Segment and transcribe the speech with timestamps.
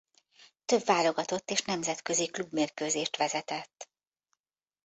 [0.65, 3.89] Több válogatott és nemzetközi klubmérkőzést vezetett.